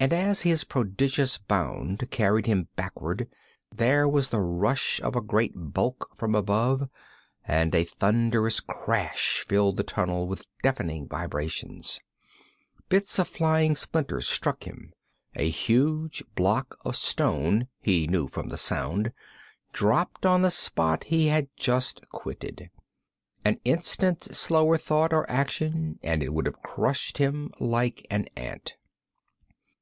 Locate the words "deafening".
10.60-11.06